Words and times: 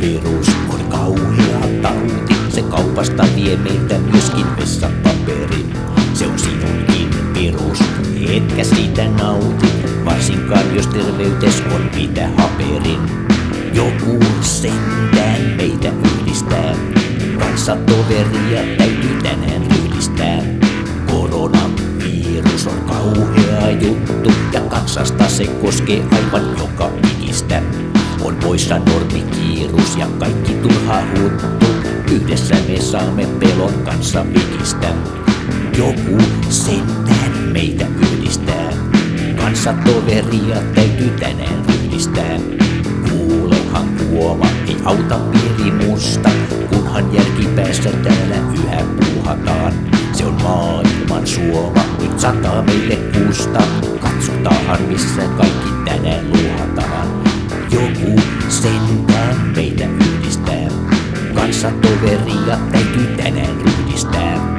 Virus 0.00 0.48
on 0.68 0.80
kauhea 0.88 1.60
tauti, 1.82 2.34
se 2.48 2.62
kaupasta 2.62 3.24
vie 3.36 3.56
meiltä 3.56 3.98
myöskin 3.98 4.46
vessapaperin. 4.56 5.72
Se 6.14 6.26
on 6.26 6.38
sinunkin 6.38 7.34
virus, 7.34 7.78
etkä 8.28 8.64
siitä 8.64 9.04
nauti, 9.08 9.66
varsinkaan 10.04 10.76
jos 10.76 10.86
terveytes 10.86 11.62
on 11.74 11.90
mitä 11.94 12.28
haperin. 12.36 12.98
Joku 13.72 14.24
sentään 14.40 15.40
meitä 15.56 15.88
yhdistää, 15.88 16.74
kanssa 17.38 17.76
toveria 17.76 18.76
täytyy 18.78 19.22
tänään 19.22 19.62
ryhdistää. 19.70 20.42
Koronavirus 21.06 22.66
on 22.66 22.80
kauhea 22.80 23.70
juttu 23.70 24.32
ja 24.52 24.60
kansasta 24.60 25.28
se 25.28 25.46
koskee 25.46 26.04
aivan 26.12 26.58
joka 26.58 26.90
ikistä. 27.12 27.62
On 28.20 28.36
poissa 28.36 28.78
normikiirus 28.78 29.96
ja 29.96 30.06
kaikki 30.18 30.52
turha 30.52 31.02
huttu. 31.10 31.66
Yhdessä 32.12 32.54
me 32.68 32.80
saamme 32.80 33.26
pelon 33.26 33.72
kanssa 33.84 34.26
vikistä. 34.26 34.88
Joku 35.78 36.24
sentään 36.48 37.32
meitä 37.52 37.86
yhdistää. 38.00 38.72
Kanssa 39.36 39.74
toveria 39.84 40.56
täytyy 40.74 41.10
tänään 41.10 41.64
ryhdistää. 41.68 42.38
Kuulehan 43.10 43.88
kuoma, 43.88 44.46
ei 44.68 44.76
auta 44.84 45.18
pieni 45.18 45.86
musta, 45.86 46.30
kunhan 46.70 47.14
järkipäässä 47.14 47.90
täällä 47.90 48.36
yhä 48.54 48.84
puuhataan. 49.00 49.72
Se 50.12 50.24
on 50.24 50.42
maailman 50.42 51.26
suoma, 51.26 51.84
nyt 52.00 52.20
sataa 52.20 52.62
meille 52.62 52.96
kuusta. 52.96 53.62
Katsotaan 54.00 54.82
missä 54.88 55.22
kaikki 55.36 55.68
tänään 55.84 56.28
luohataan. 56.28 57.37
Sentään 58.62 59.52
meitä 59.56 59.84
yhdistää. 59.84 60.68
Kanssa 61.34 61.70
toveria 61.70 62.58
täytyy 62.72 63.06
tänään 63.16 63.56
ryhdistää. 63.56 64.57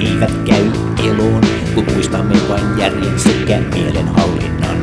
Eivät 0.00 0.32
käy 0.44 0.70
eloon, 1.10 1.42
kun 1.74 1.84
muistamme 1.94 2.36
vain 2.48 2.78
järjen 2.78 3.20
sekä 3.20 3.60
mielenhallinnan. 3.74 4.76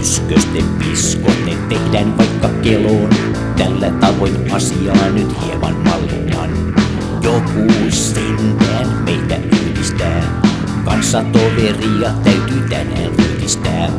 Yskösten 0.00 0.64
piskot 0.78 1.44
ne 1.46 1.56
tehdään 1.68 2.18
vaikka 2.18 2.48
keloon, 2.62 3.10
tällä 3.56 3.90
tavoin 3.90 4.52
asiaa 4.52 5.08
nyt 5.12 5.28
hieman 5.46 5.76
mallinnan. 5.76 6.50
Joku 7.22 7.90
sentään 7.90 8.88
meitä 9.04 9.36
yhdistää, 9.36 10.42
kanssa 10.84 11.24
toveria 11.32 12.10
täytyy 12.24 12.60
tänään 12.68 13.12
ryhdistää. 13.18 13.90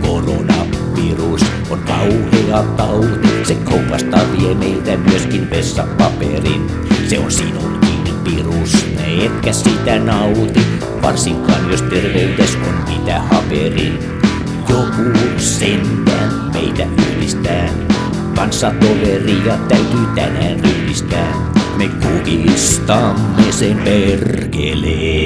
Koronavirus 0.00 1.42
on 1.70 1.78
kauhea 1.78 2.62
tauti, 2.76 3.28
se 3.44 3.54
kaupasta 3.54 4.18
vie 4.38 4.54
meiltä 4.54 4.96
myöskin 4.96 5.50
vessapaperin. 5.50 6.66
Se 7.08 7.18
on 7.18 7.32
sinunkin 7.32 7.81
virus, 8.24 8.86
etkä 9.24 9.52
sitä 9.52 9.98
nauti, 9.98 10.60
varsinkaan 11.02 11.70
jos 11.70 11.82
terveytes 11.82 12.58
on 12.68 12.74
mitä 12.94 13.20
haperin. 13.20 13.98
Joku 14.68 15.18
sentään 15.36 16.32
meitä 16.52 16.86
yhdistää, 16.98 17.68
kanssa 18.34 18.70
toveria 18.80 19.56
täytyy 19.68 20.06
tänään 20.14 20.60
ryhdistää. 20.60 21.34
Me 21.76 21.88
kukistamme 21.88 23.52
sen 23.52 23.76
perkeleen. 23.76 25.22